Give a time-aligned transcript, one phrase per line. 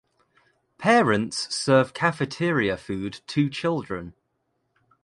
[0.79, 4.15] Parents serve cafeteria food to children.